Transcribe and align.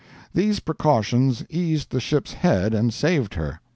These 0.33 0.61
precautions 0.61 1.45
eased 1.47 1.91
the 1.91 1.99
ship's 1.99 2.33
head 2.33 2.73
and 2.73 2.91
saved 2.91 3.35
her. 3.35 3.59